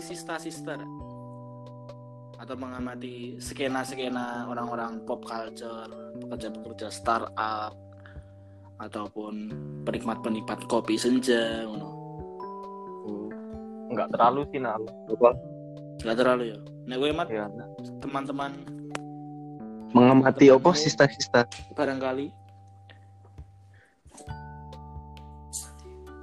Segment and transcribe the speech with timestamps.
[0.00, 0.92] Mengamati sista-sista nggak?
[2.40, 5.92] atau mengamati skena-skena orang-orang pop culture,
[6.24, 7.76] pekerja-pekerja startup
[8.80, 9.52] ataupun
[9.84, 11.90] penikmat-penikmat kopi senja, ngono.
[13.92, 14.80] Enggak terlalu sih nah.
[15.12, 15.36] Apa?
[16.00, 16.58] Gak terlalu ya.
[16.88, 17.44] Nek gue mat Ya.
[18.00, 18.56] teman-teman
[19.92, 21.44] Mengamati apa sista-sista?
[21.76, 22.32] barangkali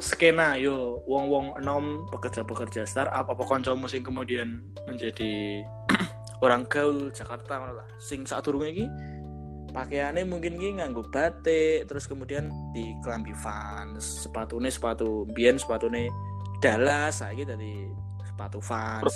[0.07, 1.03] skena yo.
[1.03, 5.63] Wong-wong enom pekerja-pekerja startup apa kancamu sing kemudian menjadi
[6.45, 7.87] orang gaul Jakarta lah.
[7.99, 8.85] Sing sadurunge iki
[9.75, 16.07] pakaiannya mungkin ki nganggo batik terus kemudian di kelambi Vans sepatune sepatu biyen sepatune
[16.63, 17.85] Dallas saiki dadi
[18.25, 19.13] sepatu Vans.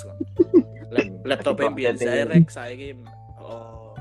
[0.91, 2.93] Lap- laptopnya biyen Zyrek saiki
[3.39, 3.95] oh.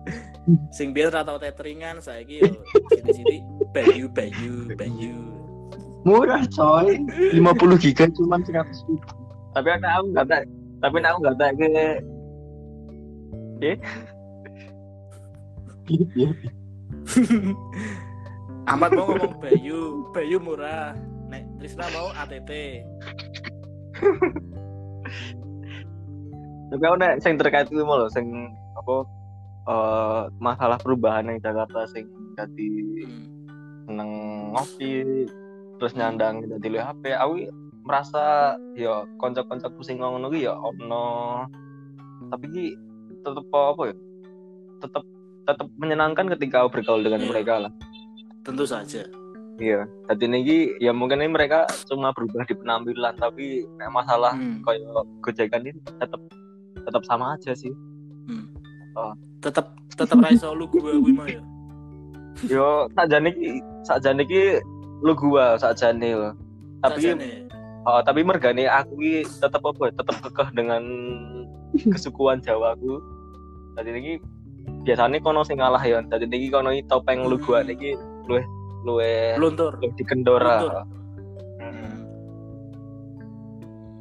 [0.76, 2.50] Sing biyen ra tau tetringan saiki yo
[2.96, 5.39] siti-siti bayu bayu bayu
[6.04, 6.96] Murah coy.
[7.36, 8.96] 50 giga cuma 100 ribu.
[9.52, 10.42] Tapi aku enggak tak
[10.80, 11.68] tapi aku enggak tak ke
[13.60, 13.76] Iya.
[18.70, 20.94] Ahmad mau ngomong bayu bayu murah
[21.26, 22.50] nek Trisna mau ATT
[26.70, 28.94] tapi aku nek sing terkait itu mau lho sing apa
[29.66, 32.06] eh masalah perubahan yang Jakarta sing
[32.38, 32.70] jadi
[33.00, 33.26] Hmm.
[33.90, 34.10] seneng
[34.54, 35.26] ngopi
[35.80, 37.34] terus nyandang jadi lu HP aku
[37.80, 41.48] merasa ya konco-konco pusing ngono ki ya ono.
[42.28, 42.64] Tapi ki
[43.24, 43.94] tetep apa ya?
[44.84, 45.04] Tetep
[45.48, 47.72] tetep menyenangkan ketika aku bergaul dengan mereka lah.
[48.44, 49.02] Tentu saja.
[49.56, 50.40] Iya jadi ini
[50.80, 54.64] ya mungkin ini mereka cuma berubah di penampilan tapi masalah Hmm.
[54.64, 54.84] kayak
[55.20, 56.20] gojekan ini tetep
[56.80, 57.72] tetep sama aja sih.
[58.28, 58.46] Hmm.
[58.96, 59.12] Oh.
[59.40, 61.42] tetap tetap raiso lu gue gue ya?
[62.48, 64.60] Yo sakjane ki sakjane ki
[65.00, 66.30] lu gua sakjane lho.
[66.80, 67.16] tapi.
[67.80, 69.88] Oh, tapi mergane aku ki tetep apa?
[69.88, 70.84] Tetep kekeh dengan
[71.96, 73.00] kesukuan Jawaku.
[73.80, 74.12] Jadi ini
[74.84, 76.04] biasanya kono sing ngalah ya.
[76.04, 77.96] Jadi ini kono iki topeng lu gua niki
[78.28, 78.44] luwih
[78.84, 80.60] luwih luntur luwih dikendora.
[80.60, 80.84] Luntur.
[81.56, 81.92] Hmm.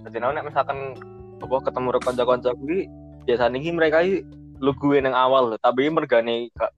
[0.03, 0.99] Jadi nek misalkan
[1.39, 2.91] apa ketemu karo kanca-kanca kuwi
[3.23, 4.27] biasanya iki mereka iki
[4.59, 6.75] lu gue nang awal tapi mergane gak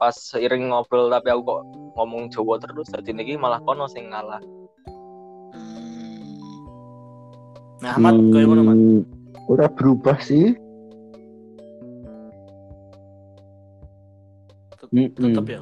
[0.00, 1.62] pas seiring ngobrol tapi aku kok
[1.94, 4.40] ngomong Jawa terus jadi ini malah kono sing ngalah.
[5.52, 6.24] Hmm.
[7.78, 9.04] nah Ahmad kayak mana Mat Hmm,
[9.46, 10.54] Udah berubah sih.
[14.72, 15.12] Tet- Mm-mm.
[15.12, 15.60] tetep ya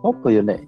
[0.00, 0.60] Apa ya nek?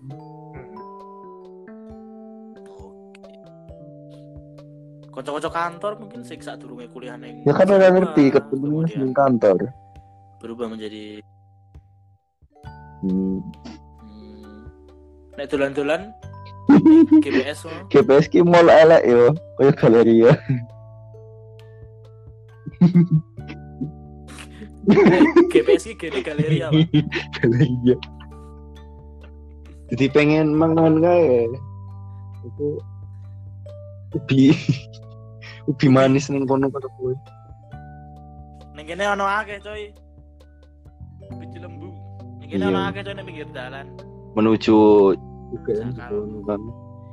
[5.11, 9.59] kocok-kocok kantor mungkin sing saat durunge kuliah neng Ya kan udah ngerti ketemu di kantor.
[10.41, 11.21] berubah menjadi
[15.41, 16.13] nek dolan-dolan
[17.25, 17.73] GBS oh.
[17.89, 20.33] GPS ki mall elek yo, kayak galeri ya.
[25.49, 26.77] GPS ki gede galeri apa
[27.41, 27.97] galeri ya.
[29.91, 31.49] Jadi pengen mangan kae.
[32.47, 32.69] Itu
[34.15, 34.53] ubi
[35.73, 37.15] ubi manis ning kono karo kowe.
[38.77, 39.91] Ning kene ono akeh coy.
[41.41, 41.89] Biji lembu.
[42.39, 42.71] Ning kene Iya.
[42.71, 43.91] ono akeh coy ning pinggir dalan.
[44.39, 44.77] Menuju
[45.51, 46.15] juga Sakal.
[46.47, 46.61] kan.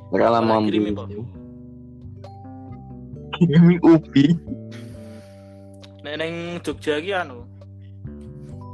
[0.08, 0.72] Malah mampu.
[0.72, 0.90] kirimi.
[3.36, 4.24] Kirimi ubi.
[6.02, 6.34] Nek ning
[6.64, 7.44] Jogja ki anu.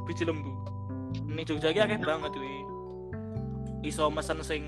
[0.07, 0.53] Biji lembu.
[1.27, 2.55] Ning Jogja ki akeh banget kuwi.
[3.85, 4.63] Iso mesen sing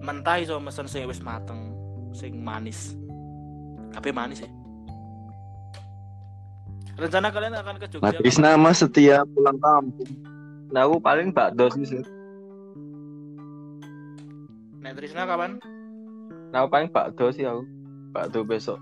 [0.00, 1.72] mentah iso mesen sing wis mateng,
[2.12, 2.96] sing manis.
[3.94, 4.50] Kabeh manis ya.
[7.00, 8.04] Rencana kalian akan ke Jogja?
[8.04, 8.44] Matris kapan?
[8.44, 10.12] nama setiap pulang kampung.
[10.70, 12.04] Nah, aku paling bakdo sih.
[14.80, 15.60] Nek Trisna kapan?
[16.50, 17.62] Nah, paling bakdo sih aku.
[18.16, 18.80] Bakdo besok.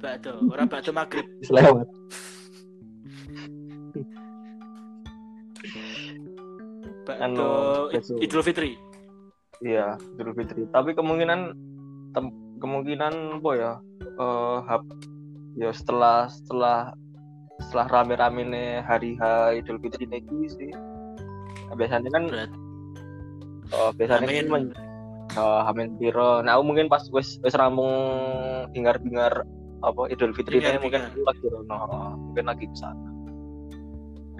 [0.00, 1.28] Bakdo, ora bakdo maghrib.
[1.46, 1.84] Selewat.
[7.04, 7.48] Bakdo
[7.92, 8.18] Anu.
[8.24, 8.80] Idul Fitri.
[9.60, 10.64] Iya, Idul Fitri.
[10.72, 11.52] Tapi kemungkinan
[12.58, 13.72] kemungkinan apa ya?
[14.18, 14.96] Eh hap-
[15.60, 16.96] ya setelah setelah
[17.58, 20.72] setelah rame-rame nih hari H Idul Fitri ini sih.
[21.68, 22.58] Nah, biasanya kan Berarti
[23.68, 24.87] eh, biasanya kan
[25.28, 26.40] Eh, Hamin piro.
[26.40, 27.90] Nah, aku mungkin pas wis wis rampung
[28.72, 29.44] bingar-bingar
[29.78, 31.28] apa Idul Fitri ini mungkin Bingar-bingar.
[31.28, 31.78] lagi rono,
[32.16, 33.08] mungkin lagi ke sana.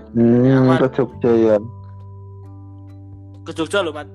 [0.08, 1.56] Hmm, ke Jogja ya.
[3.44, 4.08] ke Jogja loh, Mat.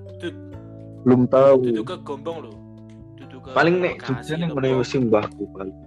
[1.03, 1.61] Belum tahu.
[1.69, 2.55] Duduk ke Gombong loh.
[3.15, 4.63] Duduk ke Paling nek Jogja ning Lombok.
[4.65, 5.77] ngene wis mbahku paling.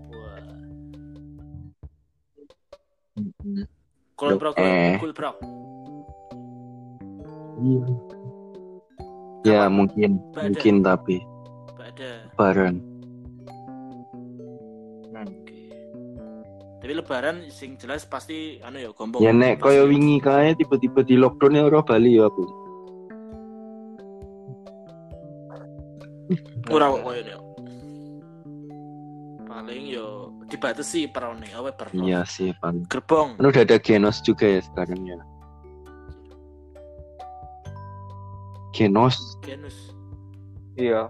[4.17, 4.97] Loh, Pro, eh.
[7.57, 7.85] Iya.
[9.47, 10.51] Ya mungkin Bada.
[10.51, 11.17] mungkin tapi
[11.73, 12.11] Bada.
[12.35, 12.77] bareng.
[16.77, 21.19] tapi lebaran sing jelas pasti anu ya gombong Ya nek koyo wingi kae tiba-tiba di
[21.19, 22.43] lockdown ya ora Bali ya aku.
[26.69, 27.39] ora kok koyo ya
[29.47, 30.07] paling yo
[30.47, 32.87] dibatasi perone apa per Iya sih, Pan.
[32.87, 35.19] gerbong Kan udah ada Genos juga ya sekarang ya.
[38.77, 39.17] Genos.
[39.41, 39.77] genus
[40.77, 41.09] Iya.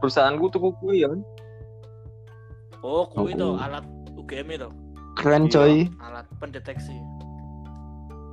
[0.00, 1.12] Perusahaanku tuku kuwi ya.
[1.12, 1.20] kan.
[2.82, 3.60] oh kuwi to Oh.
[3.60, 3.84] alat
[4.16, 4.68] UGM itu
[5.14, 5.52] Keren Iya.
[5.52, 5.74] coy.
[6.00, 6.96] alat pendeteksi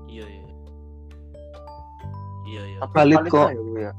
[0.08, 0.46] iya iya
[2.48, 3.52] iya iya Valid kok.
[3.76, 3.92] ya.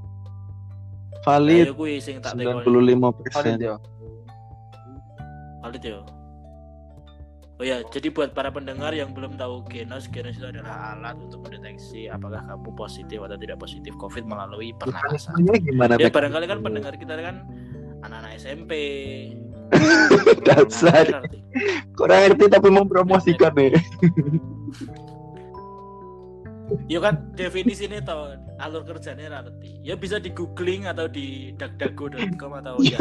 [1.20, 3.36] Valid Ayo kuwi sing tak tekoni 95%.
[3.36, 3.76] Valid ya.
[5.60, 6.00] valid ya
[7.60, 11.44] Oh ya, jadi buat para pendengar yang belum tahu Genos, Genos itu adalah alat untuk
[11.44, 15.44] mendeteksi apakah kamu positif atau tidak positif COVID melalui pernapasan.
[15.44, 16.00] Gimana?
[16.00, 17.44] Ya barangkali kan pendengar kita kan
[18.00, 18.72] anak-anak SMP.
[20.48, 21.20] Dasar.
[21.20, 21.28] Nah.
[22.00, 23.76] Kurang ngerti tapi mempromosikan ya.
[26.86, 28.30] Ya kan definisi ini tau
[28.62, 29.82] alur kerjanya ngerti.
[29.82, 32.94] Ya bisa di googling atau di duckduckgo.com atau ya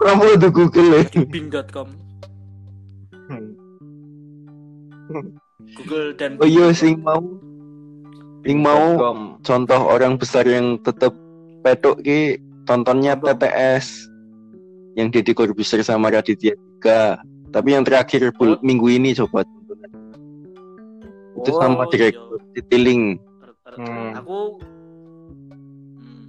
[0.00, 1.20] Promo di Google ya.
[1.28, 2.09] bing.com.
[5.76, 7.20] Google dan Oh iya sing mau
[8.40, 9.18] sing mau Com.
[9.40, 11.12] contoh orang besar yang tetap
[11.60, 13.36] petuk ki tontonnya Sombong.
[13.36, 13.86] TTS
[14.94, 18.62] yang Deddy Corbuzier sama Raditya Dika tapi yang terakhir bul- Oh.
[18.62, 19.90] minggu ini coba tontonan
[21.36, 21.90] itu Oh, sama iya.
[21.90, 23.02] direktur Titiling
[23.40, 24.12] Er- er- Hmm.
[24.16, 24.38] aku
[25.92, 26.24] hmm.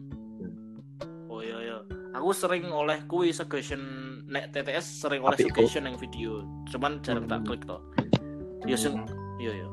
[1.27, 1.77] oh iya iya
[2.11, 3.81] aku sering oleh kui suggestion
[4.25, 5.47] nek TTS sering oleh kok.
[5.47, 7.47] suggestion yang video cuman jarang tak Hmm.
[7.47, 7.81] klik toh
[8.63, 8.93] ya sing
[9.37, 9.67] iya iya.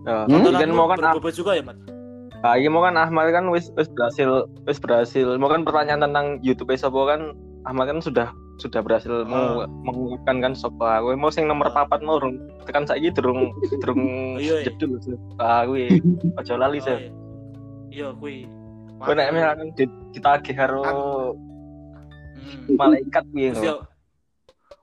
[0.00, 0.48] Nah, Hmm?
[0.48, 1.76] kan mau kan ah, berbobot juga ya mat?
[2.40, 4.30] Ah, iya mau kan Ahmad kan wis wis berhasil
[4.64, 5.36] wis berhasil.
[5.36, 7.34] Mau kan pertanyaan tentang YouTube Sopo kan
[7.64, 9.26] Ahmad kan sudah sudah berhasil Ah.
[9.26, 11.12] mengu- mengungkapkan kan Sopo aku.
[11.12, 11.82] Mau sing nomor Ah.
[11.82, 14.02] papat mau durung tekan saiki durung durung
[14.38, 14.66] iya, iya.
[14.66, 14.96] jedul
[15.36, 15.98] ah kuwi.
[16.36, 17.10] Aja lali sih iya.
[17.90, 18.46] iya kui
[18.98, 22.74] Kowe nek misalkan di- ditagih karo Hmm.
[22.74, 23.82] malaikat kuwi yo.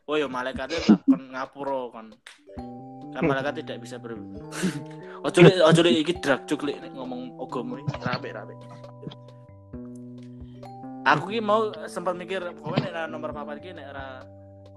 [0.06, 2.08] Oh ya malaikatnya tak kon ngapura kon
[3.16, 4.20] kan malaikat tidak bisa ber
[5.26, 8.54] ojo lek ojo lek iki drag nek ngomong agama iki rapi rapi
[11.08, 14.20] aku ki mau sempat mikir pokoknya nek nomor papat ki nek ra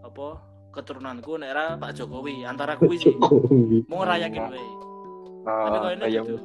[0.07, 0.27] apa
[0.71, 3.15] keturunanku nek ra Pak Jokowi antara kuwi sih
[3.91, 4.69] mau ngerayakin wae
[5.49, 6.23] tapi Ah, kok ini iya.
[6.23, 6.37] gitu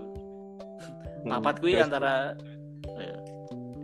[1.24, 2.36] Hmm, papat kuwi antara
[3.00, 3.16] ya.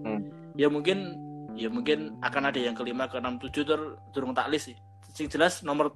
[0.04, 0.20] Hmm.
[0.60, 1.16] ya mungkin
[1.56, 3.80] ya mungkin akan ada yang kelima ke enam tujuh ter
[4.12, 4.78] durung tak list sih
[5.16, 5.96] sing jelas nomor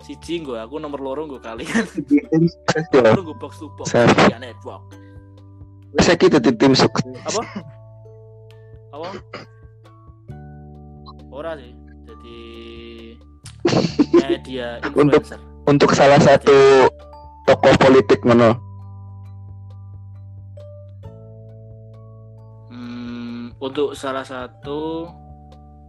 [0.00, 1.84] siji gue aku nomor loro gue kalian.
[2.94, 3.12] Ya.
[3.12, 4.82] lu gue box to box ya network.
[5.98, 7.04] Saya kita di tim sukses.
[7.24, 7.42] Apa?
[8.94, 9.08] Apa?
[11.28, 11.70] Ora sih
[12.02, 12.40] jadi
[14.16, 15.40] media Untuk- influencer.
[15.66, 16.88] untuk salah satu
[17.44, 18.56] tokoh politik mana
[22.68, 25.08] Hmm, untuk salah satu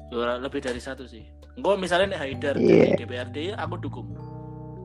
[0.10, 1.28] ya lebih dari satu sih.
[1.60, 2.72] Enggak misalnya nih Haidar Iya.
[2.88, 4.08] dari DPRD aku dukung.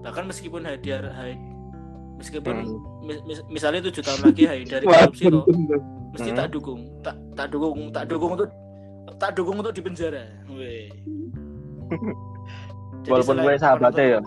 [0.03, 1.39] Bahkan meskipun Haidar Haid,
[2.19, 2.79] meskipun Hmm.
[3.01, 5.47] mis- mis- misalnya tujuh tahun lagi Haidar korupsi loh,
[6.11, 6.39] mesti Hmm.
[6.39, 8.49] tak dukung, tak tak dukung, tak dukung untuk
[9.17, 10.25] tak dukung untuk dipenjara.
[10.51, 10.91] Weh.
[13.05, 14.21] Walaupun gue sahabatnya ya.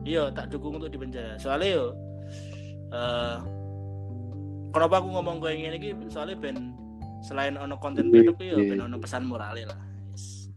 [0.00, 1.36] Iya, tak dukung untuk dipenjara.
[1.36, 1.86] Soalnya yo
[2.90, 3.36] eh
[4.70, 6.74] kenapa aku ngomong kayak gini soalnya ben
[7.20, 8.70] selain ono konten Iya, pedok yo iya.
[8.72, 9.78] ben ono pesan moralnya lah.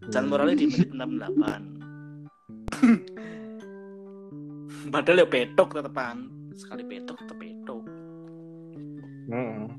[0.07, 2.83] Pesan moralnya di menit 68.
[4.93, 6.27] Padahal ya petok tetepan.
[6.53, 7.83] Sekali petok tetep petok.
[9.31, 9.71] Hmm.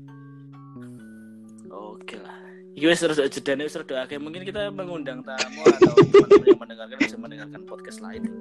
[1.69, 2.33] Oke lah.
[2.75, 4.19] Wis terus jeda wis rada akeh.
[4.19, 8.25] Mungkin kita mengundang tamu atau teman-teman yang mendengarkan bisa mendengarkan podcast lain.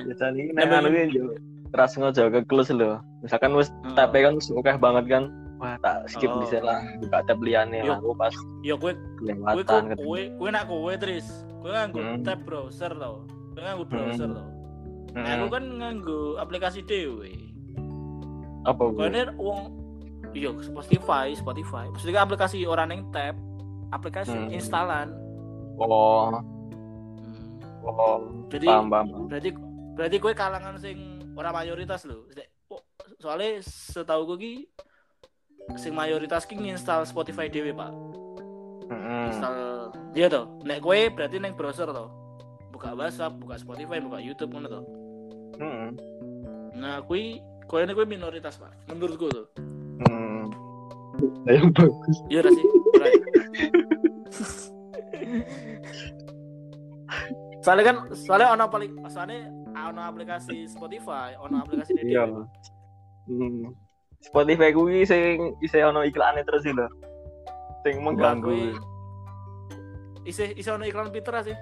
[0.00, 0.88] Biasanya ini Nah, anu
[1.70, 2.98] ras ngojo ke close lho.
[3.20, 3.94] Misalkan wis Hmm.
[3.94, 5.24] tab kan akeh banget kan.
[5.60, 6.40] Wah, tak skip Oh.
[6.40, 7.92] bisa lah buka tab liyane Yo.
[7.92, 10.00] lah aku pas Ya gue Kue kelewatan kok ketemu.
[10.00, 11.26] kue kue nak kue Tris.
[11.60, 12.24] Kue nganggo Hmm.
[12.24, 13.16] tab browser tau.
[13.52, 14.36] Kue nganggo browser Hmm.
[14.36, 14.48] tau.
[15.10, 15.52] Nah, aku Hmm.
[15.52, 17.32] kan nganggo aplikasi dhewe.
[18.60, 19.08] apa Kue gue?
[19.10, 19.58] ini wong
[20.32, 21.88] iya Spotify, Spotify.
[21.88, 23.32] Maksudnya aplikasi orang yang tab,
[23.90, 24.52] aplikasi Hmm.
[24.52, 25.08] instalan.
[25.76, 26.44] Oh, Hmm.
[27.82, 29.06] oh, Jadi paham, paham.
[29.26, 29.50] berarti
[29.94, 30.96] berarti kue kalangan sing
[31.34, 32.28] orang mayoritas lho.
[33.20, 34.52] Soalnya setahu gue ki
[35.76, 37.92] sing mayoritas ki install Spotify dhewe, Pak.
[38.90, 39.30] Hmm.
[39.30, 39.54] install
[40.18, 42.10] iya toh nek kue berarti neng browser toh
[42.74, 44.84] buka WhatsApp buka Spotify buka YouTube ngono toh
[45.60, 45.92] Hmm.
[46.74, 47.38] nah kue
[47.70, 49.46] kue ini kue minoritas pak menurutku tuh
[50.00, 50.48] Hmm.
[51.44, 52.16] Nah, yang bagus.
[52.32, 52.64] Iya sih.
[52.96, 53.12] Ya?
[57.60, 61.92] soalnya kan soalnya ono paling soalnya ono aplikasi Spotify, ono aplikasi.
[62.00, 62.24] Iya.
[63.30, 63.70] Hmm.
[64.20, 66.90] Spotify kuwi sing isih ono iklane terus sih lho.
[67.86, 68.74] Sing mengganggu.
[70.26, 71.56] Isi isi ono iklan Peter sih.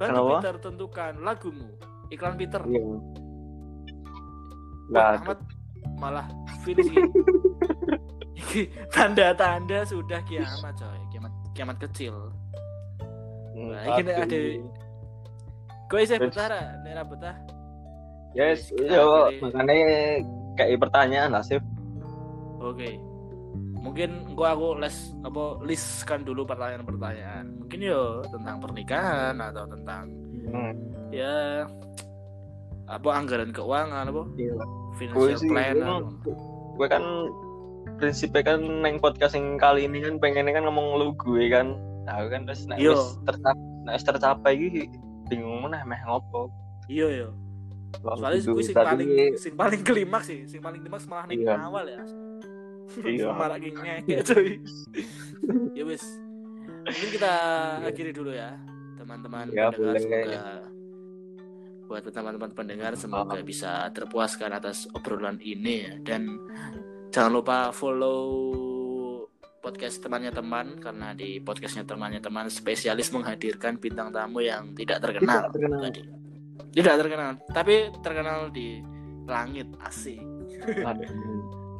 [0.00, 0.32] Bantu Kenapa?
[0.40, 1.68] Peter tentukan lagumu.
[2.08, 2.64] Iklan Peter.
[2.64, 2.96] Iya.
[4.88, 5.38] Lah, Ahmad
[6.00, 6.26] malah
[6.64, 7.10] finish gitu.
[8.38, 12.32] Iki tanda-tanda sudah kiamat coy, kiamat kiamat kecil.
[13.52, 14.38] Hmm, Nah, ini ada
[15.90, 16.78] Kowe isih betah?
[16.84, 17.36] Nek betah.
[18.36, 20.20] Yes, yo akhiri.
[20.58, 21.62] Kayak pertanyaan lah sih.
[22.58, 22.98] Oke.
[23.78, 27.62] Mungkin gua aku les apa listkan dulu pertanyaan-pertanyaan.
[27.62, 30.10] Mungkin yo tentang pernikahan atau tentang
[30.48, 30.72] Hmm.
[31.12, 31.68] ya
[32.88, 34.56] apa anggaran keuangan apa Iya.
[34.96, 35.76] financial sih, plan
[36.72, 37.04] gue, kan
[38.00, 41.76] prinsipnya kan neng podcast yang kali ini kan pengennya kan ngomong lu gue kan.
[42.08, 43.60] Nah, kan terus wis tercapai,
[43.92, 44.82] wis tercapai iki
[45.28, 46.48] bingung meneh meh ngopo.
[46.88, 47.28] iya iya
[47.98, 51.40] Soalnya itu gue sing tadi- paling sing paling klimaks sih sing paling klimaks malah ning
[51.40, 51.54] Iya.
[51.58, 52.02] awal ya.
[53.00, 53.28] Iya.
[53.32, 54.50] malah ngengek cuy.
[55.72, 56.04] Ya wis.
[56.84, 57.32] Mungkin kita
[57.82, 58.56] akhiri dulu ya
[58.94, 60.42] teman-teman Ya, pendengar semoga.
[61.84, 63.44] Buat teman-teman pendengar semoga Ah.
[63.44, 65.84] bisa terpuaskan atas obrolan ini.
[65.84, 66.36] Ya dan
[67.08, 68.20] jangan lupa follow
[69.58, 75.44] podcast temannya teman karena di podcastnya temannya teman spesialis menghadirkan bintang tamu yang tidak terkenal.
[75.44, 75.80] Tidak terkenal.
[75.82, 76.00] tadi
[76.70, 78.80] tidak terkenal tapi terkenal di
[79.24, 80.20] langit asik.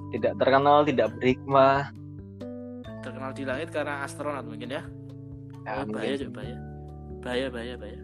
[0.08, 1.94] Tidak terkenal, tidak berhikmah.
[2.98, 4.82] terkenal di langit karena astronot mungkin ya
[5.62, 6.18] Ya, oh, bahaya mungkin.
[6.18, 6.56] juga bahaya
[7.20, 8.00] bahaya bahaya bahaya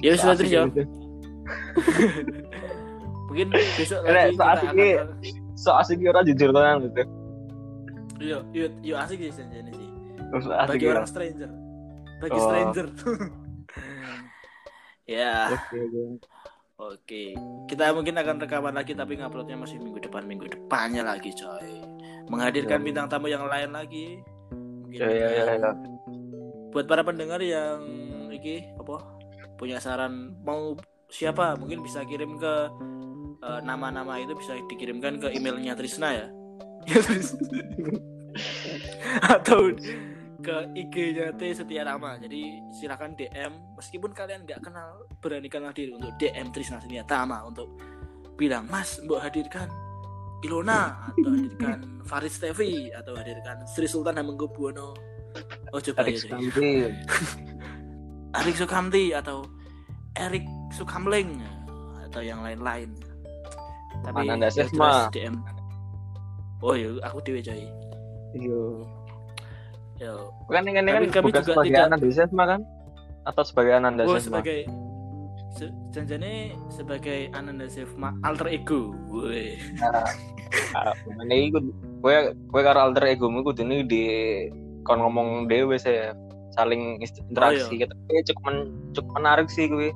[0.02, 0.80] ya sudah terus ya gitu.
[3.28, 3.46] mungkin
[3.76, 5.06] besok lagi so kita asik akan
[5.54, 7.02] So asik ki ora jujur tenan gitu.
[8.18, 9.44] iya iya iya asik sih sih
[10.66, 11.50] bagi orang stranger
[12.18, 12.42] bagi Oh.
[12.42, 12.86] stranger
[15.10, 16.02] ya Oke, oke.
[16.78, 17.22] oke
[17.66, 21.82] kita mungkin akan rekaman lagi tapi nguploadnya masih minggu depan minggu depannya lagi coy
[22.30, 22.84] menghadirkan Ya.
[22.86, 24.22] bintang tamu yang lain lagi
[24.54, 25.44] mungkin Ya ya ya.
[25.58, 25.70] ya.
[26.70, 27.82] buat para pendengar yang
[28.30, 29.02] iki apa
[29.58, 30.78] punya saran mau
[31.10, 32.54] siapa mungkin bisa kirim ke
[33.42, 36.28] eh, nama-nama itu bisa dikirimkan ke emailnya Trisna ya
[36.88, 36.96] Ya,
[39.36, 39.68] atau
[40.40, 46.16] ke IG-nya T Setia Rama jadi silakan DM meskipun kalian nggak kenal beranikanlah diri untuk
[46.16, 47.68] DM Trisna Setia Rama untuk
[48.40, 49.68] bilang Mas mbok hadirkan
[50.40, 51.78] Ilona atau hadirkan
[52.08, 54.96] Farid Stevi atau hadirkan Sri Sultan Hamengkubuwono
[55.70, 56.90] oh coba Tarik ya sampai.
[58.34, 59.46] Erik Sukamti atau
[60.18, 60.44] Erik
[60.74, 61.38] Sukamling
[62.10, 62.90] atau yang lain-lain.
[64.02, 65.06] Tapi Ananda ya Sesma.
[65.14, 65.38] DM.
[66.60, 67.62] Oh iya, aku dewe coy.
[68.34, 68.62] Iya.
[70.00, 72.60] Yo, Kan ini kan Tapi kami bukan juga sebagai tidak- Ananda Sesma kan?
[73.22, 74.58] Atau sebagai Ananda oh sebagai
[75.50, 76.32] se janjane
[76.70, 78.96] sebagai Ananda Sesma alter ego.
[79.06, 79.60] Woi.
[80.72, 81.64] Ah, ini ikut
[82.00, 84.02] gue gue karo alter ego mu kudu ini di
[84.82, 86.16] kon ngomong dewe sih
[86.50, 87.84] saling ist- interaksi iya.
[87.84, 87.94] gitu.
[88.08, 88.56] Ini cukup men,
[88.90, 89.92] cukup menarik sih gue.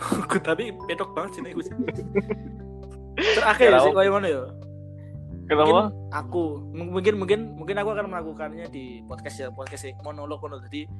[0.48, 1.64] Tapi petok banget sih gue.
[3.36, 4.42] Terakhir Kalau- sih koyo ngono ya.
[5.46, 5.64] Kenapa?
[5.64, 6.42] Mungkin aku
[6.74, 10.90] mungkin mungkin mungkin aku akan melakukannya di podcast ya podcast monolog monolog jadi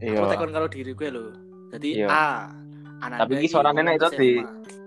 [0.00, 0.18] Iya.
[0.18, 1.30] aku tekon kalau diri gue loh
[1.70, 2.08] jadi Iya.
[2.08, 2.24] A
[2.98, 4.44] Ananda Tapi ini suaranya nek itu di-.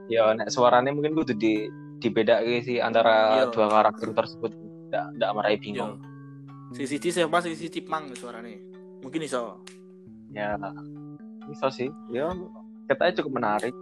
[0.08, 3.54] Ya nek suaranya mungkin kudu di dibedake sih antara Iya.
[3.54, 4.52] dua karakter tersebut.
[4.90, 5.62] Nggak nggak marai Yo.
[5.62, 5.94] bingung.
[6.68, 8.52] si siji SMA si siji Cipang suaranya
[9.00, 9.64] mungkin iso
[10.28, 10.60] Ya.
[11.46, 11.88] Bisa sih.
[12.10, 12.28] Ya
[12.86, 13.76] katanya cukup menarik.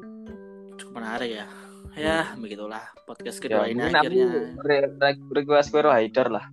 [0.76, 1.48] cukup menarik ya
[1.94, 4.28] ya begitulah podcast Ya, kedua ini mungkin aku akhirnya.
[4.60, 4.92] re-
[5.32, 6.46] request gue Haidar lah.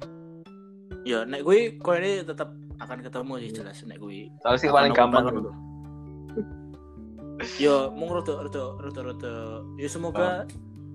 [1.02, 4.92] ya nek gue kau ini tetap akan ketemu sih jelas nek gue Soalnya sih paling
[4.92, 5.24] gampang.
[5.28, 5.50] dulu.
[7.58, 9.34] yo mung rodo rodo rodo rodo
[9.74, 10.46] ya semoga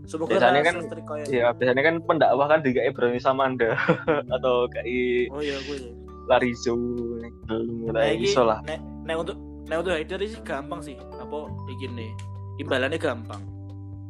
[0.06, 1.52] semoga Biasanya kan- kaya- Ya.
[1.52, 3.76] biasanya kan pendakwah kan dikai Broni Samanda
[4.36, 5.92] atau kai oh iya gue
[6.26, 6.76] Larizo
[7.44, 8.60] belum mulai Nah, iso lah.
[8.64, 10.96] nek nek untuk nek untuk Haidar sih gampang sih.
[11.14, 11.52] Apa
[11.90, 12.12] nih?
[12.58, 13.40] Imbalannya gampang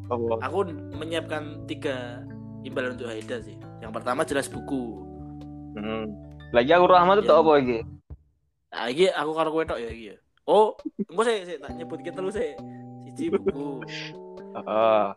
[0.07, 0.57] Oh, aku
[0.95, 2.23] menyiapkan tiga
[2.63, 3.59] imbalan untuk Haida sih.
[3.79, 5.03] Yang pertama jelas buku.
[5.75, 6.05] hmm.
[6.55, 7.23] Lagi aku Rahmat Iya.
[7.23, 7.79] itu apa iki?
[8.67, 10.05] Nah, iki aku karo kowe tok ya iki.
[10.11, 10.17] ya.
[10.47, 10.79] Oh,
[11.11, 12.55] engko sih sih tak nyebut kita lu sih.
[13.03, 13.83] Siji buku,
[14.55, 15.11] Ah.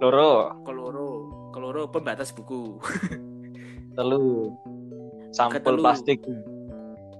[0.00, 1.10] Loro, keloro,
[1.52, 2.80] keloro pembatas buku.
[3.96, 4.48] telu.
[5.30, 5.78] Sampel Ketelu.
[5.78, 6.20] plastik.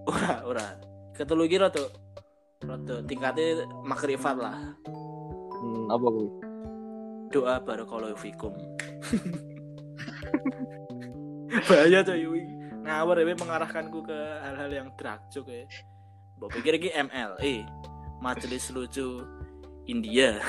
[0.08, 0.66] ora, ora.
[1.12, 1.82] Ketelu rada
[2.64, 4.56] rada tingkatnya makrifat lah.
[5.52, 6.28] Hmm, apa kuwi?
[7.32, 8.52] Doa barakallahu fikum.
[11.68, 12.24] bahaya coy
[12.82, 15.68] ngawur ya mengarahkanku ke hal-hal yang drag joke ya
[16.40, 17.62] Mbok pikir iki MLE
[18.18, 19.22] Majelis Lucu
[19.86, 20.40] India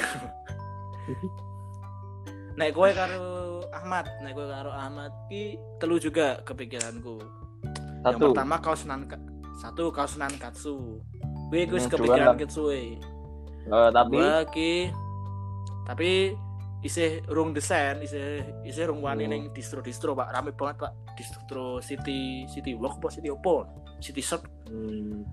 [2.53, 7.17] Nek kowe karo Ahmad, nek kowe karo Ahmad ki telu juga kepikiranku.
[8.05, 8.29] Yang Satu.
[8.29, 9.09] pertama kaos nan
[9.57, 11.01] satu kaos nan katsu.
[11.49, 13.01] Wis Yang kepikiran kitsue.
[13.63, 14.93] Eh, tapi Dua ki
[15.89, 16.37] tapi
[16.83, 19.31] isih rung desain, isih isih rung wani Hmm.
[19.31, 20.35] ning distro-distro Pak.
[20.35, 20.91] Rame banget Pak.
[21.15, 23.63] Distro City City Walk apa City opo?
[24.03, 24.43] City Shop.
[24.67, 25.23] hmm,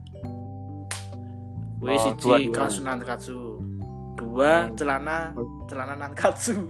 [1.81, 2.79] Kuwi Oh, siji kaos.
[4.21, 4.77] Dua Hmm.
[4.77, 5.33] celana
[5.67, 6.69] celana nan katsu.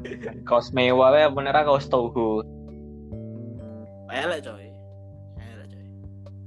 [0.48, 2.40] kaos mewah ya bener kaos Toho.
[4.10, 4.66] Elek coy.
[5.38, 5.84] Elek coy.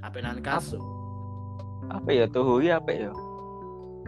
[0.02, 0.76] Apa nan katsu.
[1.86, 3.14] Apa ya Toho ya apa ya?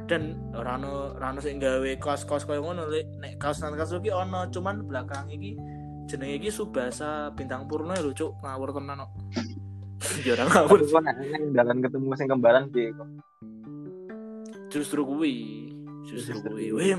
[0.07, 2.87] Dan rano rano sing gawe kos-kos koyo ngono
[3.19, 5.59] nek kaos nang kaos iki ono cuman belakang iki
[6.07, 9.13] jenenge iki Subasa Bintang Purna lho cuk ngawur tenan kok.
[10.23, 10.87] Ya ora ngawur.
[11.57, 13.09] Dalan ketemu sing kembaran piye kok?
[14.77, 15.35] justru kuwi
[16.05, 16.75] justru kuwi.
[16.75, 16.99] weh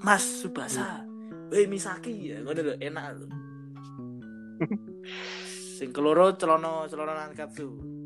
[0.00, 1.04] Mas Subasa
[1.52, 2.34] weh Misaki.
[2.34, 3.26] Ya ngono lho enak lho.
[5.78, 7.97] Sing keloro celana celana nang katsu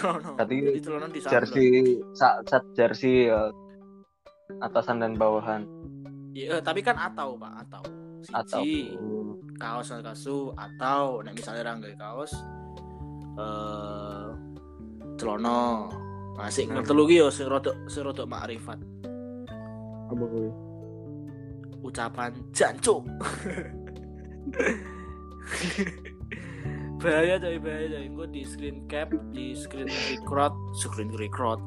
[0.00, 3.50] Berarti Jadi celana di Jersey sak set jersey ya
[4.60, 5.66] atasan dan bawahan.
[6.32, 7.82] Iya, tapi kan atau Pak, atau.
[8.28, 8.92] atau Siji,
[9.56, 12.32] kaos nang kasu atau nek misalnya orang gawe kaos
[13.38, 14.26] eh
[15.14, 15.86] celana
[16.34, 16.74] masih Hmm.
[16.78, 18.78] ngertelu ki yo sing rodok sing rodok makrifat.
[20.10, 20.50] Apa kuwi?
[21.78, 23.06] ucapan jancuk
[26.98, 31.60] bahaya coy bahaya coy gue di screen cap di screen record screen record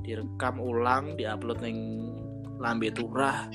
[0.00, 1.78] direkam ulang diupload neng
[2.58, 3.46] lambe turah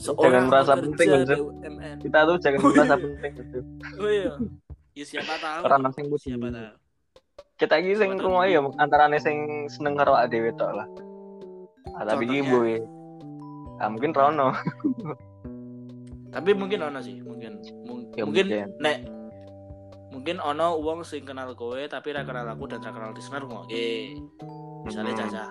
[0.00, 1.28] Jangan merasa penting.
[1.28, 3.58] BUMN Kita tuh jangan merasa penting gitu.
[4.00, 4.32] oh iya
[4.92, 6.20] ya siapa tahu Orang sing butuh.
[6.24, 6.72] siapa tahu
[7.54, 9.36] Kita iki sing rumah ya antarane sing
[9.68, 10.88] seneng karo awake dhewe tok lah.
[11.92, 12.48] Ah, tapi Contohnya?
[12.48, 12.72] boy.
[13.76, 14.56] Ah, mungkin Rono.
[16.30, 18.68] tapi mungkin ono sih mungkin Mung- Ya, mungkin mungkin.
[18.78, 18.96] nek
[20.10, 23.86] mungkin ono uang sing kenal kowe tapi ra kenal aku dan ra kenal listener oke
[24.84, 25.44] misalnya caca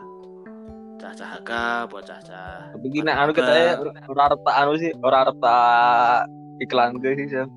[0.99, 1.51] caca HK
[1.87, 2.43] buat caca
[2.75, 3.73] Tapi nek anu kita ya,
[4.05, 6.27] ora arep tak anu sih, ora arep tak
[6.59, 7.27] iklan ke sih.
[7.31, 7.47] Sam.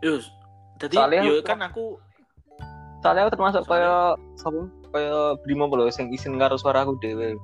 [0.00, 0.32] yus
[0.80, 2.00] jadi Soalnya- yo kan aku
[3.04, 4.66] Soalnya aku termasuk kaya sapa?
[4.90, 7.36] Kaya Brimo lho sing isin karo suaraku dhewe.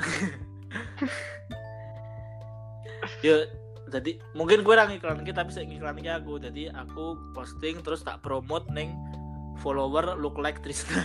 [3.22, 3.44] yo
[3.92, 8.24] jadi mungkin gue orang iklan ki tapi saya iklan aku jadi aku posting terus tak
[8.24, 8.96] promote neng
[9.60, 11.04] follower look like Trisna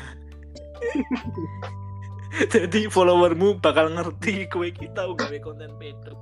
[2.53, 6.15] jadi followermu bakal ngerti kue kita gawe konten Pedro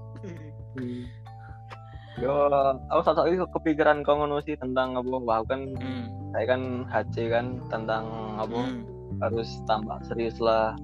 [2.15, 2.47] Yo,
[2.88, 5.19] aku satu iki kepikiran kok ngono sih tentang apa?
[5.19, 6.32] Wah, kan hmm.
[6.32, 8.08] saya kan HC kan tentang
[8.39, 8.56] apa?
[8.56, 8.88] hmm.
[9.19, 10.80] Harus tambah serius lah.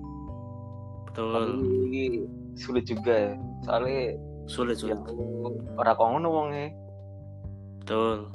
[1.08, 2.28] betul Tapi
[2.60, 3.34] sulit juga ya.
[3.63, 4.20] Soalnya
[4.52, 5.00] sulit ya sulit
[5.80, 6.66] ora kok ngono wonge.
[7.82, 8.28] betul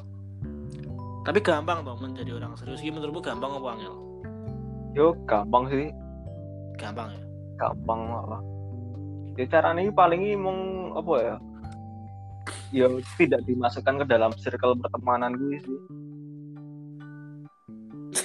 [1.29, 3.95] tapi gampang dong menjadi orang serius ini menurutmu gampang apa angel
[4.97, 5.93] Yo gampang sih,
[6.81, 7.27] gampang ya
[7.61, 8.41] gampang lah.
[9.37, 10.61] Ya caranya ini paling ini mong
[10.97, 11.37] apa ya?
[12.73, 12.87] Ya
[13.21, 15.79] tidak dimasukkan ke dalam circle pertemanan gue sih.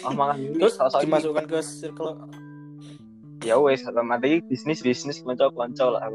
[0.08, 2.16] Ah makanya ini terus sosok ini- dimasukkan ke circle
[3.42, 6.06] ya wes dalam arti bisnis bisnis konco konco lah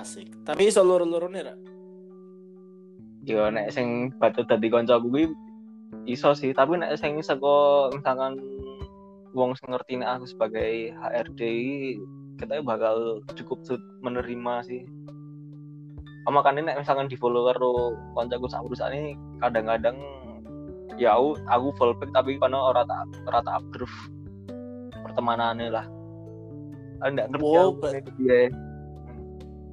[0.00, 0.28] asik.
[0.44, 1.54] Tapi iso loro-lorone ra?
[3.26, 5.26] Yo nek sing batu dadi konco kuwi
[6.06, 8.38] iso sih tapi nek sing saka misalkan
[9.34, 11.42] wong sing ngerti nek aku sebagai HRD
[12.36, 13.64] kita bakal cukup
[14.04, 14.82] menerima sih.
[16.26, 19.94] Oh, makanya nek misalkan di follow karo koncoku sak perusahaan ini kadang-kadang
[20.98, 23.96] ya aku aku full back tapi karena ora tak ora tak approve
[25.06, 25.86] pertemanannya lah.
[27.02, 28.50] Ah, ndak ngerti aku nek dia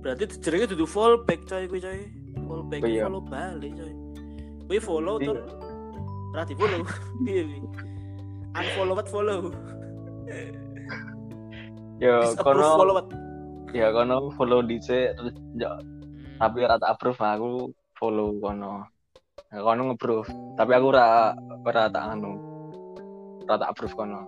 [0.03, 1.99] berarti jenenge dudu fallback coy kuwi coy.
[2.43, 3.03] Fallback Oh, iya.
[3.07, 3.91] follow balik coy.
[4.67, 5.27] Kuwi follow Iya.
[5.31, 5.37] tur
[6.33, 6.81] ra di follow
[7.23, 7.59] piye iki
[8.53, 9.39] unfollow what follow.
[12.01, 12.95] Yo kono follow
[13.71, 15.71] ya kono follow dhisik terus ya,
[16.37, 17.49] tapi ora tak approve aku
[17.95, 18.85] follow kono.
[19.49, 20.29] Nah, kono nge-approve.
[20.57, 21.31] Tapi aku ora
[21.63, 22.31] ora tak anu
[23.45, 24.21] ora tak approve kono.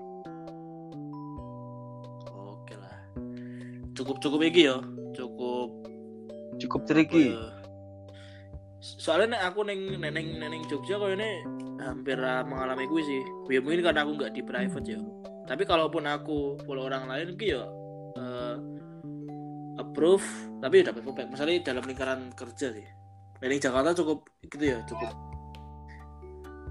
[2.30, 2.98] Oke lah.
[3.94, 4.78] Cukup cukup iki yo.
[5.14, 5.55] Cukup
[6.66, 7.52] cukup tricky eh,
[8.82, 11.42] soalnya aku neng neneng neneng Jogja kau ini
[11.82, 15.00] hampir mengalami gue sih ya mungkin karena aku nggak di private ya
[15.46, 17.64] tapi kalaupun aku follow orang lain ki yo
[18.18, 18.56] eh,
[19.78, 20.26] approve
[20.62, 22.88] tapi ya dapat feedback misalnya dalam lingkaran kerja sih
[23.36, 25.12] Dari Jakarta cukup gitu ya, cukup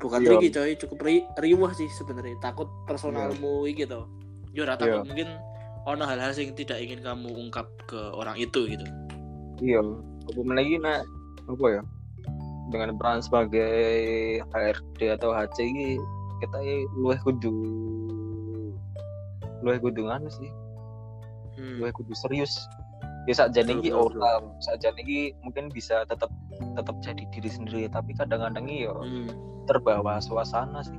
[0.00, 0.28] bukan Iya.
[0.32, 2.36] tricky coy, cukup ri riwah sih sebenarnya.
[2.40, 4.08] Takut personalmu gitu.
[4.56, 5.06] Yo ora takut Iya.
[5.06, 5.28] mungkin
[5.84, 8.84] ono hal-hal yang tidak ingin kamu ungkap ke orang itu gitu.
[9.60, 9.80] Iya
[10.24, 11.04] apa lagi nak
[11.44, 11.82] apa ya
[12.72, 13.74] dengan peran sebagai
[14.50, 15.88] HRD atau HC ini
[16.40, 17.52] kita ya luwih kudu
[19.62, 20.50] luwih kudu nganu sih
[21.54, 21.78] Hmm.
[21.78, 22.66] luwih kudu serius
[23.30, 26.26] ya saat jadi ini orang saat jadi ini mungkin bisa tetap
[26.74, 29.30] tetap jadi diri sendiri tapi kadang-kadang ini ya Hmm.
[29.70, 30.98] terbawa suasana sih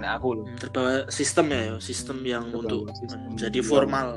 [0.00, 1.76] nah aku loh terbawa sistem ya, yo.
[1.76, 3.20] sistem yang Terbawa untuk sistem.
[3.36, 3.60] Iya.
[3.68, 4.08] formal.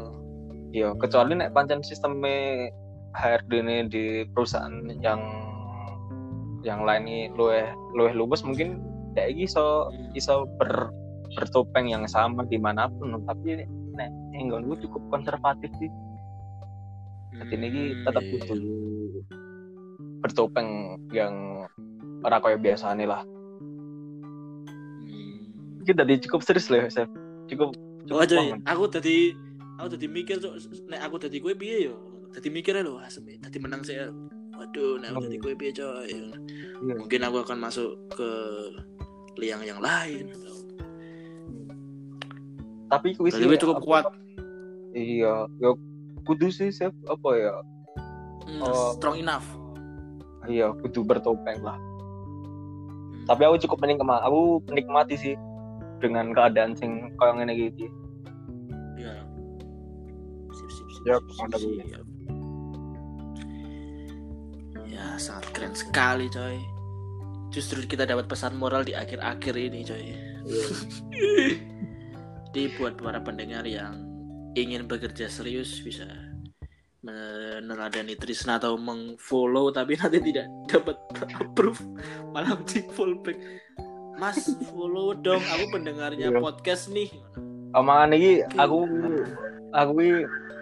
[0.72, 2.72] ya kecuali nek pancen sistemnya
[3.20, 5.20] HRD ini di perusahaan yang
[6.64, 8.80] yang lain ini luwih luwih luwes mungkin
[9.14, 10.12] kayak iso Hmm.
[10.16, 10.92] iso ber
[11.36, 15.92] bertopeng yang sama di mana pun tapi nek enggak gue cukup konservatif sih
[17.38, 18.58] jadi ini tetap iya, butuh
[20.20, 20.70] bertopeng
[21.14, 21.64] yang
[22.22, 23.22] ora kayak biasa nih lah
[25.00, 25.38] Hmm.
[25.86, 27.10] kita tadi cukup serius loh Chef
[27.48, 27.76] cukup
[28.10, 28.58] Oh aja banget.
[28.66, 29.18] aku tadi
[29.78, 30.58] aku tadi mikir Cuk,
[30.90, 31.96] nek aku tadi kue piye yo.
[32.30, 34.10] Tadi mikirnya lho, asem tadi menang saya.
[34.54, 35.24] Waduh, nek aku Oh.
[35.26, 36.12] tadi kue piye coy.
[36.84, 38.30] Mungkin aku akan masuk ke
[39.38, 40.30] liang yang lain.
[42.90, 44.06] tapi kuis gue cukup kuat.
[44.92, 45.70] iya ya
[46.26, 47.54] kudu sih Chef apa ya
[48.42, 48.98] Hmm, Oh.
[48.98, 49.46] strong enough.
[50.50, 51.78] iya kudu bertopeng lah
[53.30, 55.36] tapi aku cukup menikmati aku menikmati sih
[56.02, 57.90] dengan keadaan sing kayak ngene iki Iya.
[61.04, 61.50] Sip, sip,
[61.88, 62.00] Ya.
[64.90, 66.60] Ya, sangat keren sekali, coy.
[67.50, 70.06] Justru kita dapat pesan moral di akhir-akhir ini, coy.
[72.50, 74.02] Jadi buat para pendengar yang
[74.58, 76.10] ingin bekerja serius bisa
[77.00, 80.98] meneladani Trisna atau mengfollow tapi nanti tidak dapat
[81.40, 81.80] approve
[82.36, 83.40] malah di fallback
[84.20, 86.44] Mas follow dong aku pendengarnya Iya.
[86.44, 87.08] podcast nih
[87.72, 88.58] omongan iki Oke.
[89.72, 89.92] Aku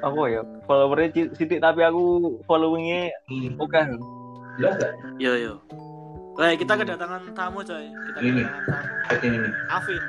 [0.03, 3.11] aku ya followernya sithik tapi aku followingnya
[3.57, 3.81] oke
[5.21, 5.53] Yo yo.
[6.33, 7.85] Baik, kita kedatangan tamu coy.
[7.93, 8.41] Kita Ini.
[8.41, 9.25] kedatangan tamu.
[9.25, 9.49] Ini.
[9.69, 10.01] Afin.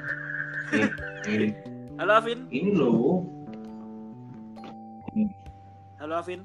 [1.28, 1.46] Ini,
[2.00, 2.38] Halo Afin.
[2.48, 3.28] ini loh.
[6.00, 6.40] Halo Afin.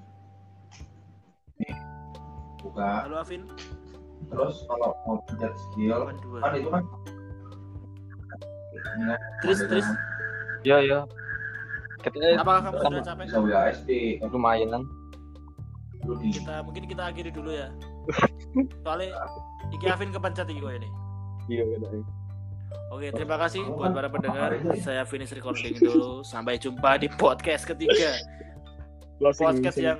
[2.59, 3.07] Buka.
[3.07, 3.47] Halo Afin.
[4.27, 6.15] Terus kalau mau pencet skill, kan
[6.55, 6.83] itu kan.
[8.83, 9.87] Ini Tris, Tris.
[10.63, 11.03] ya ya
[12.11, 13.23] kita Apakah kamu sudah capek?
[13.29, 13.89] Bisa WASD.
[14.33, 14.83] lumayan kan
[16.19, 17.71] Kita mungkin kita akhiri dulu ya.
[18.83, 19.15] Soalnya
[19.71, 20.89] iki Afin kepencet iki ini.
[21.47, 21.77] iya iya
[22.93, 24.53] Oke, terima kasih buat para pendengar.
[24.77, 26.21] Saya finish recording dulu.
[26.21, 28.19] Sampai jumpa di podcast ketiga.
[29.17, 29.97] Podcast yang